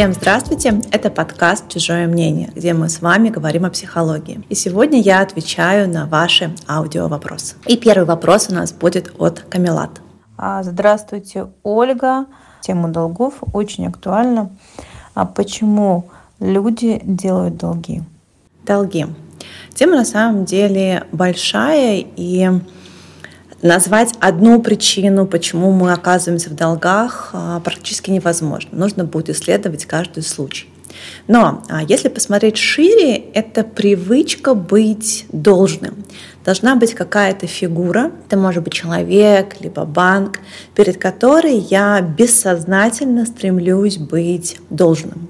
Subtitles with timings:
[0.00, 0.80] Всем здравствуйте!
[0.92, 4.40] Это подкаст «Чужое мнение», где мы с вами говорим о психологии.
[4.48, 7.56] И сегодня я отвечаю на ваши аудиовопросы.
[7.66, 10.00] И первый вопрос у нас будет от Камилат.
[10.38, 12.24] А, здравствуйте, Ольга.
[12.62, 14.48] Тема долгов очень актуальна.
[15.12, 18.02] А почему люди делают долги?
[18.64, 19.06] Долги.
[19.74, 22.48] Тема на самом деле большая и
[23.62, 28.70] Назвать одну причину, почему мы оказываемся в долгах, а, практически невозможно.
[28.72, 30.66] Нужно будет исследовать каждый случай.
[31.28, 36.04] Но а, если посмотреть шире, это привычка быть должным.
[36.42, 40.40] Должна быть какая-то фигура, это может быть человек, либо банк,
[40.74, 45.28] перед которой я бессознательно стремлюсь быть должным.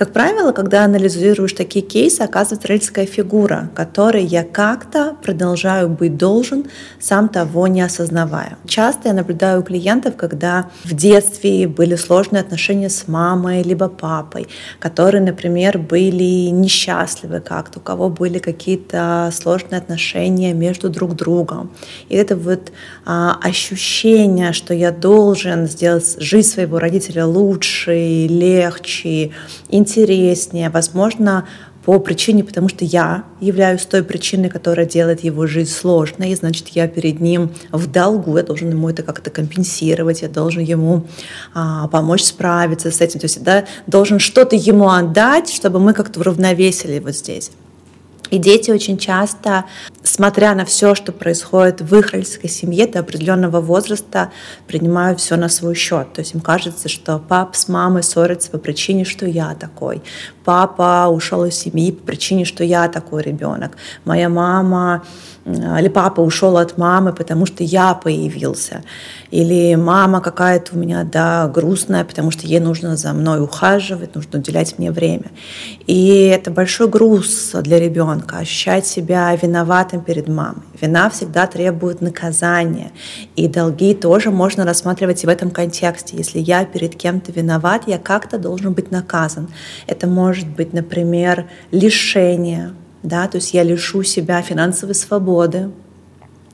[0.00, 6.64] Как правило, когда анализируешь такие кейсы, оказывается родительская фигура, которой я как-то продолжаю быть должен,
[6.98, 8.56] сам того не осознавая.
[8.66, 14.48] Часто я наблюдаю у клиентов, когда в детстве были сложные отношения с мамой либо папой,
[14.78, 21.72] которые, например, были несчастливы как-то, у кого были какие-то сложные отношения между друг другом.
[22.08, 22.72] И это вот
[23.04, 29.32] а, ощущение, что я должен сделать жизнь своего родителя лучше, легче,
[29.68, 31.46] интереснее, интереснее, возможно,
[31.84, 36.68] по причине, потому что я являюсь той причиной, которая делает его жизнь сложной, и значит,
[36.68, 41.06] я перед ним в долгу, я должен ему это как-то компенсировать, я должен ему
[41.54, 46.20] а, помочь справиться с этим, то есть да, должен что-то ему отдать, чтобы мы как-то
[46.20, 47.50] уравновесили вот здесь.
[48.30, 49.64] И дети очень часто,
[50.02, 54.30] смотря на все, что происходит в их родительской семье до определенного возраста,
[54.66, 56.12] принимают все на свой счет.
[56.12, 60.02] То есть им кажется, что пап с мамой ссорятся по причине, что я такой.
[60.44, 63.76] Папа ушел из семьи по причине, что я такой ребенок.
[64.04, 65.02] Моя мама
[65.46, 68.82] или папа ушел от мамы, потому что я появился,
[69.30, 74.38] или мама какая-то у меня, да, грустная, потому что ей нужно за мной ухаживать, нужно
[74.38, 75.30] уделять мне время.
[75.86, 79.34] И это большой груз для ребенка, ощущать себя
[79.90, 80.62] виноватым перед мамой.
[80.80, 82.92] Вина всегда требует наказания,
[83.36, 86.16] и долги тоже можно рассматривать и в этом контексте.
[86.16, 89.48] Если я перед кем-то виноват, я как-то должен быть наказан.
[89.86, 95.70] Это может быть, например, лишение, да, то есть я лишу себя финансовой свободы,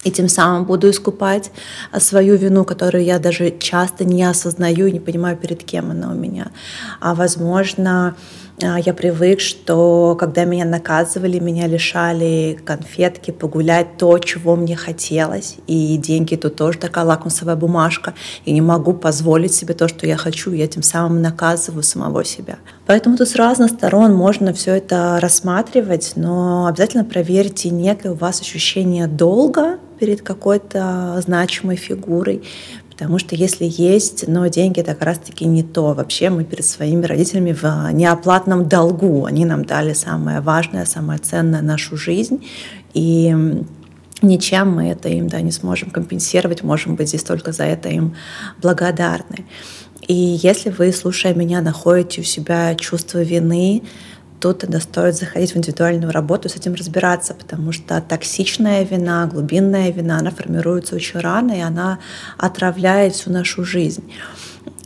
[0.06, 1.50] и тем самым буду искупать
[1.91, 6.12] а, свою вину, которую я даже часто не осознаю и не понимаю, перед кем она
[6.12, 6.53] у меня.
[7.00, 8.15] А возможно,
[8.62, 15.56] а, я привык, что когда меня наказывали, меня лишали конфетки, погулять, то, чего мне хотелось.
[15.67, 18.15] И деньги тут тоже такая лакмусовая бумажка.
[18.44, 20.53] И не могу позволить себе то, что я хочу.
[20.53, 22.59] Я тем самым наказываю самого себя.
[22.87, 28.41] Поэтому тут с разных сторон можно все это рассматривать, но обязательно проверьте некое у вас
[28.41, 32.42] ощущение долга перед какой-то значимой фигурой,
[32.96, 35.92] Потому что если есть, но деньги это как раз-таки не то.
[35.92, 39.26] Вообще мы перед своими родителями в неоплатном долгу.
[39.26, 42.42] Они нам дали самое важное, самое ценное нашу жизнь.
[42.94, 43.36] И
[44.22, 48.14] ничем мы это им да, не сможем компенсировать, можем быть здесь только за это им
[48.62, 49.44] благодарны.
[50.08, 53.82] И если вы, слушая меня, находите у себя чувство вины,
[54.41, 59.91] то тогда стоит заходить в индивидуальную работу, с этим разбираться, потому что токсичная вина, глубинная
[59.91, 61.98] вина, она формируется очень рано, и она
[62.36, 64.04] отравляет всю нашу жизнь.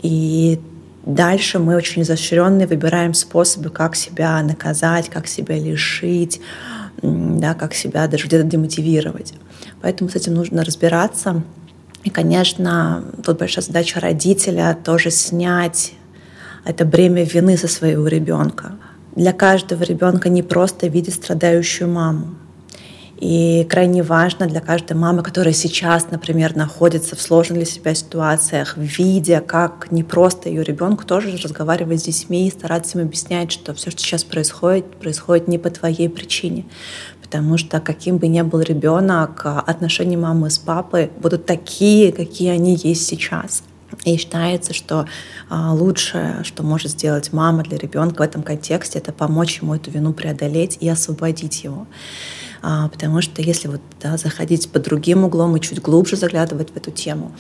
[0.03, 0.61] И
[1.05, 6.41] дальше мы очень изощренные выбираем способы, как себя наказать, как себя лишить,
[7.03, 9.35] да, как себя даже где-то демотивировать.
[9.83, 11.43] Поэтому с этим нужно разбираться.
[12.05, 15.95] И, конечно, тут большая задача родителя тоже снять
[16.65, 18.73] это бремя вины со своего ребенка
[19.17, 22.35] для каждого ребенка не просто видеть страдающую маму.
[23.21, 28.79] И крайне важно для каждой мамы, которая сейчас, например, находится в сложных для себя ситуациях,
[28.79, 33.75] видя, как не просто ее ребенку тоже разговаривать с детьми и стараться им объяснять, что
[33.75, 36.65] все, что сейчас происходит, происходит не по твоей причине.
[37.21, 42.75] Потому что каким бы ни был ребенок, отношения мамы с папой будут такие, какие они
[42.75, 43.63] есть сейчас.
[44.05, 45.07] И считается, что
[45.49, 49.91] а, лучшее, что может сделать мама для ребенка в этом контексте, это помочь ему эту
[49.91, 51.87] вину преодолеть и освободить его.
[52.63, 56.77] А, потому что если вот да, заходить под другим углом и чуть глубже заглядывать в
[56.77, 57.33] эту тему,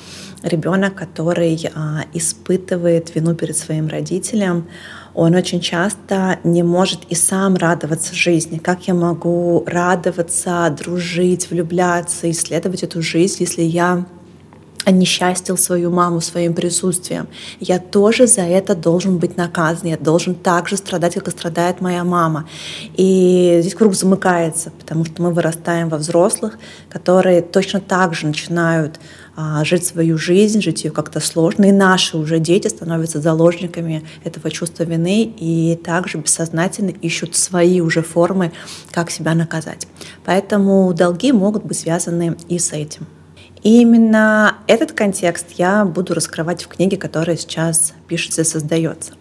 [0.42, 4.66] ребенок, который а, испытывает вину перед своим родителем,
[5.14, 8.58] он очень часто не может и сам радоваться жизни.
[8.58, 14.06] Как я могу радоваться, дружить, влюбляться, исследовать эту жизнь, если я
[14.86, 17.28] несчастил свою маму своим присутствием.
[17.60, 19.88] Я тоже за это должен быть наказан.
[19.88, 22.48] Я должен так же страдать, как и страдает моя мама.
[22.94, 28.98] И здесь круг замыкается, потому что мы вырастаем во взрослых, которые точно так же начинают
[29.36, 31.66] а, жить свою жизнь, жить ее как-то сложно.
[31.66, 38.02] И наши уже дети становятся заложниками этого чувства вины и также бессознательно ищут свои уже
[38.02, 38.52] формы,
[38.90, 39.86] как себя наказать.
[40.24, 43.06] Поэтому долги могут быть связаны и с этим.
[43.62, 49.12] И именно этот контекст я буду раскрывать в книге, которая сейчас пишется и создается.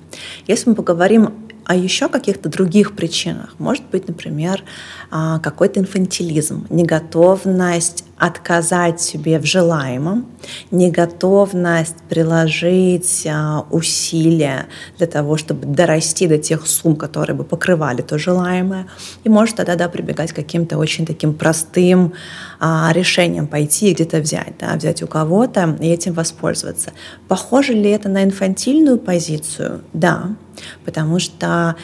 [0.47, 1.33] Если мы поговорим
[1.69, 3.53] о еще каких-то других причинах.
[3.59, 4.63] Может быть, например,
[5.11, 10.25] а, какой-то инфантилизм, неготовность отказать себе в желаемом,
[10.71, 14.65] неготовность приложить а, усилия
[14.97, 18.87] для того, чтобы дорасти до тех сумм, которые бы покрывали то желаемое.
[19.23, 22.13] И может тогда да, прибегать к каким-то очень таким простым
[22.59, 26.91] а, решениям пойти и где-то взять, да, взять у кого-то и этим воспользоваться.
[27.29, 29.81] Похоже ли это на инфантильную позицию?
[29.93, 30.35] Да,
[30.83, 31.77] потому что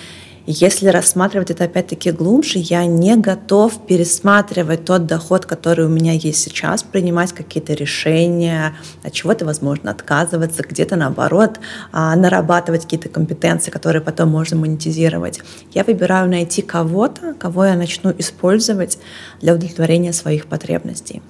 [0.48, 6.44] если рассматривать это опять-таки глубже, я не готов пересматривать тот доход, который у меня есть
[6.44, 11.60] сейчас, принимать какие-то решения, от чего-то, возможно, отказываться, где-то наоборот,
[11.92, 15.42] а, нарабатывать какие-то компетенции, которые потом можно монетизировать.
[15.74, 19.00] Я выбираю найти кого-то, кого я начну использовать
[19.42, 21.24] для удовлетворения своих потребностей.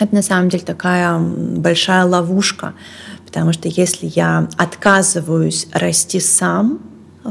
[0.00, 2.72] Это на самом деле такая большая ловушка,
[3.28, 6.80] Потому что если я отказываюсь расти сам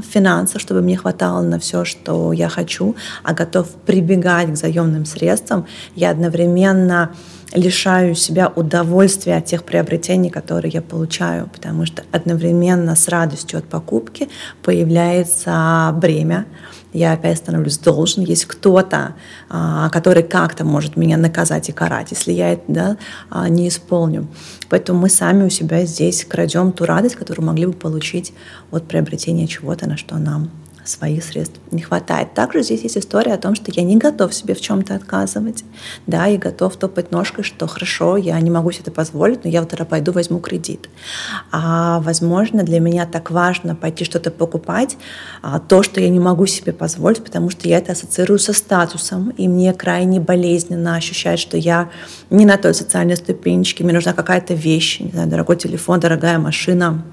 [0.02, 5.06] в финансах, чтобы мне хватало на все, что я хочу, а готов прибегать к заемным
[5.06, 5.66] средствам,
[5.96, 7.12] я одновременно
[7.54, 13.66] лишаю себя удовольствия от тех приобретений, которые я получаю, потому что одновременно с радостью от
[13.66, 14.30] покупки
[14.64, 16.46] появляется бремя,
[16.94, 19.16] я опять становлюсь должен, есть кто-то,
[19.50, 22.98] а, который как-то может меня наказать и карать, если я это да,
[23.30, 24.28] а, не исполню.
[24.70, 28.34] Поэтому мы сами у себя здесь крадем ту радость, которую могли бы получить
[28.72, 30.50] от приобретения чего-то, на что нам
[30.90, 32.34] своих средств не хватает.
[32.34, 35.64] Также здесь есть история о том, что я не готов себе в чем-то отказывать.
[36.06, 39.62] Да, и готов топать ножкой, что хорошо, я не могу себе это позволить, но я
[39.62, 40.90] вот пойду возьму кредит.
[41.52, 44.98] А возможно, для меня так важно пойти что-то покупать,
[45.42, 49.30] а, то, что я не могу себе позволить, потому что я это ассоциирую со статусом,
[49.32, 51.90] и мне крайне болезненно ощущать, что я
[52.30, 57.04] не на той социальной ступенечке, мне нужна какая-то вещь, не знаю, дорогой телефон, дорогая машина,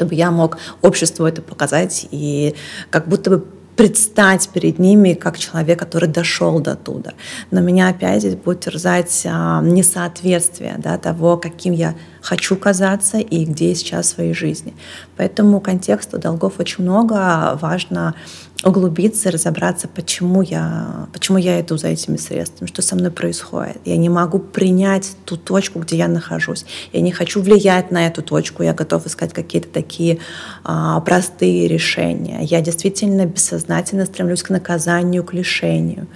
[0.00, 2.54] чтобы я мог обществу это показать и
[2.88, 3.44] как будто бы
[3.76, 7.12] предстать перед ними как человек, который дошел до туда.
[7.50, 13.70] Но меня опять будет терзать а, несоответствие да, того, каким я хочу казаться и где
[13.70, 14.74] я сейчас в своей жизни.
[15.16, 17.58] Поэтому контекста долгов очень много.
[17.60, 18.14] Важно
[18.62, 23.78] углубиться, разобраться, почему я, почему я иду за этими средствами, что со мной происходит.
[23.84, 26.66] Я не могу принять ту точку, где я нахожусь.
[26.92, 28.62] Я не хочу влиять на эту точку.
[28.62, 30.18] Я готов искать какие-то такие
[30.62, 32.40] а, простые решения.
[32.42, 36.06] Я действительно бессознательно стремлюсь к наказанию, к лишению.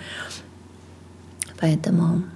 [1.61, 2.34] Поэтому а,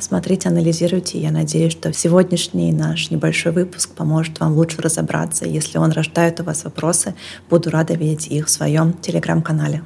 [0.00, 1.20] смотрите, анализируйте.
[1.20, 5.46] Я надеюсь, что сегодняшний наш небольшой выпуск поможет вам лучше разобраться.
[5.46, 7.14] Если он рождает у вас вопросы,
[7.48, 9.82] буду рада видеть их в своем телеграм-канале.